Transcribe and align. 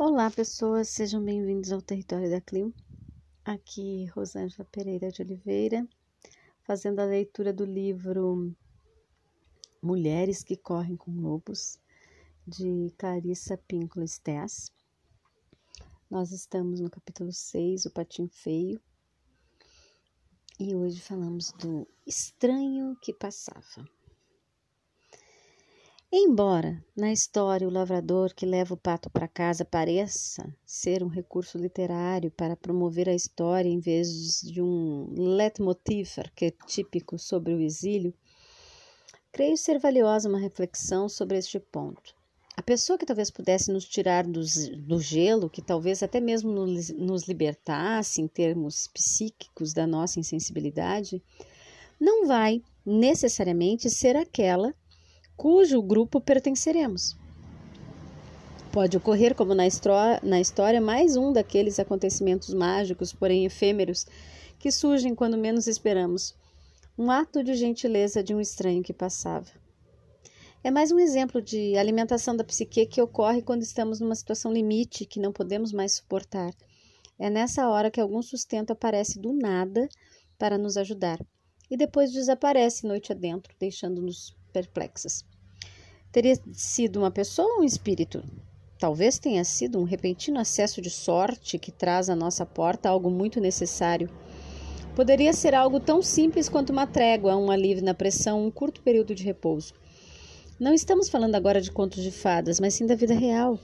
Olá, 0.00 0.30
pessoas, 0.30 0.90
sejam 0.90 1.20
bem-vindos 1.20 1.72
ao 1.72 1.82
Território 1.82 2.30
da 2.30 2.40
Clio. 2.40 2.72
Aqui, 3.44 4.06
Rosângela 4.14 4.64
Pereira 4.70 5.10
de 5.10 5.22
Oliveira, 5.22 5.84
fazendo 6.62 7.00
a 7.00 7.04
leitura 7.04 7.52
do 7.52 7.64
livro 7.64 8.54
Mulheres 9.82 10.44
que 10.44 10.56
Correm 10.56 10.96
com 10.96 11.10
Lobos, 11.10 11.80
de 12.46 12.94
Clarissa 12.96 13.58
Pinkola 13.58 14.06
Stess. 14.06 14.70
Nós 16.08 16.30
estamos 16.30 16.78
no 16.78 16.88
capítulo 16.88 17.32
6, 17.32 17.86
O 17.86 17.90
Patinho 17.90 18.28
Feio, 18.28 18.80
e 20.60 20.76
hoje 20.76 21.00
falamos 21.00 21.50
do 21.58 21.88
estranho 22.06 22.96
que 23.02 23.12
passava. 23.12 23.84
Embora 26.10 26.82
na 26.96 27.12
história 27.12 27.68
o 27.68 27.70
lavrador 27.70 28.32
que 28.34 28.46
leva 28.46 28.72
o 28.72 28.78
pato 28.78 29.10
para 29.10 29.28
casa 29.28 29.62
pareça 29.62 30.50
ser 30.64 31.02
um 31.02 31.08
recurso 31.08 31.58
literário 31.58 32.30
para 32.30 32.56
promover 32.56 33.10
a 33.10 33.14
história 33.14 33.68
em 33.68 33.78
vez 33.78 34.40
de 34.40 34.62
um 34.62 35.12
leitmotiv 35.14 36.08
arquetípico 36.16 37.18
sobre 37.18 37.52
o 37.52 37.60
exílio, 37.60 38.14
creio 39.30 39.54
ser 39.58 39.78
valiosa 39.78 40.30
uma 40.30 40.38
reflexão 40.38 41.10
sobre 41.10 41.36
este 41.36 41.60
ponto. 41.60 42.16
A 42.56 42.62
pessoa 42.62 42.98
que 42.98 43.04
talvez 43.04 43.30
pudesse 43.30 43.70
nos 43.70 43.84
tirar 43.84 44.26
do, 44.26 44.40
do 44.78 44.98
gelo, 44.98 45.50
que 45.50 45.60
talvez 45.60 46.02
até 46.02 46.20
mesmo 46.20 46.50
nos, 46.50 46.88
nos 46.88 47.28
libertasse 47.28 48.22
em 48.22 48.26
termos 48.26 48.88
psíquicos 48.88 49.74
da 49.74 49.86
nossa 49.86 50.18
insensibilidade, 50.18 51.22
não 52.00 52.26
vai 52.26 52.62
necessariamente 52.84 53.90
ser 53.90 54.16
aquela 54.16 54.74
cujo 55.38 55.80
grupo 55.80 56.20
pertenceremos. 56.20 57.16
Pode 58.72 58.96
ocorrer, 58.96 59.36
como 59.36 59.54
na, 59.54 59.62
na 60.20 60.40
história, 60.40 60.80
mais 60.80 61.16
um 61.16 61.32
daqueles 61.32 61.78
acontecimentos 61.78 62.52
mágicos, 62.52 63.12
porém 63.12 63.46
efêmeros, 63.46 64.04
que 64.58 64.72
surgem 64.72 65.14
quando 65.14 65.38
menos 65.38 65.68
esperamos. 65.68 66.34
Um 66.98 67.08
ato 67.08 67.44
de 67.44 67.54
gentileza 67.54 68.20
de 68.20 68.34
um 68.34 68.40
estranho 68.40 68.82
que 68.82 68.92
passava. 68.92 69.46
É 70.64 70.72
mais 70.72 70.90
um 70.90 70.98
exemplo 70.98 71.40
de 71.40 71.76
alimentação 71.76 72.36
da 72.36 72.42
psique 72.42 72.84
que 72.84 73.00
ocorre 73.00 73.40
quando 73.40 73.62
estamos 73.62 74.00
numa 74.00 74.16
situação 74.16 74.52
limite 74.52 75.06
que 75.06 75.20
não 75.20 75.32
podemos 75.32 75.72
mais 75.72 75.92
suportar. 75.92 76.52
É 77.16 77.30
nessa 77.30 77.68
hora 77.68 77.92
que 77.92 78.00
algum 78.00 78.22
sustento 78.22 78.72
aparece 78.72 79.20
do 79.20 79.32
nada 79.32 79.88
para 80.36 80.58
nos 80.58 80.76
ajudar 80.76 81.24
e 81.70 81.76
depois 81.76 82.10
desaparece 82.10 82.88
noite 82.88 83.12
adentro, 83.12 83.54
deixando-nos 83.56 84.36
perplexas. 84.48 85.24
Teria 86.10 86.38
sido 86.52 87.00
uma 87.00 87.10
pessoa 87.10 87.56
ou 87.56 87.60
um 87.60 87.64
espírito? 87.64 88.22
Talvez 88.78 89.18
tenha 89.18 89.44
sido 89.44 89.78
um 89.78 89.84
repentino 89.84 90.38
acesso 90.38 90.80
de 90.80 90.88
sorte 90.88 91.58
que 91.58 91.72
traz 91.72 92.08
à 92.08 92.14
nossa 92.14 92.46
porta 92.46 92.88
algo 92.88 93.10
muito 93.10 93.40
necessário. 93.40 94.08
Poderia 94.94 95.32
ser 95.32 95.54
algo 95.54 95.78
tão 95.78 96.00
simples 96.00 96.48
quanto 96.48 96.70
uma 96.70 96.86
trégua, 96.86 97.36
um 97.36 97.50
alívio 97.50 97.84
na 97.84 97.94
pressão, 97.94 98.44
um 98.44 98.50
curto 98.50 98.80
período 98.82 99.14
de 99.14 99.24
repouso. 99.24 99.74
Não 100.58 100.74
estamos 100.74 101.08
falando 101.08 101.34
agora 101.34 101.60
de 101.60 101.70
contos 101.70 102.02
de 102.02 102.10
fadas, 102.10 102.58
mas 102.58 102.74
sim 102.74 102.86
da 102.86 102.94
vida 102.94 103.14
real. 103.14 103.58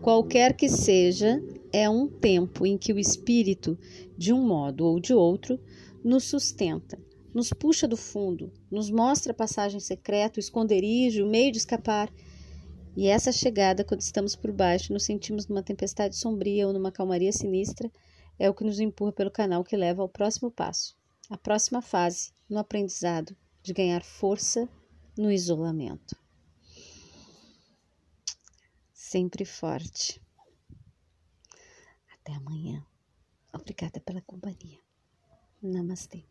Qualquer 0.00 0.54
que 0.54 0.68
seja, 0.68 1.42
é 1.72 1.88
um 1.88 2.06
tempo 2.06 2.64
em 2.66 2.78
que 2.78 2.92
o 2.92 2.98
espírito, 2.98 3.78
de 4.16 4.32
um 4.32 4.46
modo 4.46 4.86
ou 4.86 5.00
de 5.00 5.12
outro, 5.12 5.58
nos 6.04 6.24
sustenta, 6.24 6.98
nos 7.34 7.50
puxa 7.50 7.86
do 7.86 7.96
fundo, 7.96 8.52
nos 8.70 8.90
mostra 8.90 9.32
a 9.32 9.34
passagem 9.34 9.80
secreta, 9.80 10.38
o 10.38 10.40
esconderijo, 10.40 11.24
o 11.24 11.28
meio 11.28 11.52
de 11.52 11.58
escapar. 11.58 12.12
E 12.96 13.08
essa 13.08 13.30
chegada, 13.30 13.84
quando 13.84 14.00
estamos 14.00 14.34
por 14.34 14.52
baixo, 14.52 14.92
nos 14.92 15.04
sentimos 15.04 15.46
numa 15.46 15.62
tempestade 15.62 16.16
sombria 16.16 16.66
ou 16.66 16.72
numa 16.72 16.90
calmaria 16.90 17.32
sinistra, 17.32 17.90
é 18.38 18.48
o 18.48 18.54
que 18.54 18.64
nos 18.64 18.80
empurra 18.80 19.12
pelo 19.12 19.30
canal 19.30 19.64
que 19.64 19.76
leva 19.76 20.02
ao 20.02 20.08
próximo 20.08 20.50
passo, 20.50 20.96
à 21.28 21.36
próxima 21.36 21.82
fase 21.82 22.32
no 22.48 22.58
aprendizado 22.58 23.36
de 23.62 23.72
ganhar 23.72 24.02
força 24.02 24.68
no 25.16 25.30
isolamento. 25.30 26.16
Sempre 28.92 29.44
forte. 29.44 30.20
Até 32.14 32.32
amanhã. 32.32 32.84
Obrigada 33.52 34.00
pela 34.00 34.20
companhia. 34.20 34.80
Namastê. 35.62 36.24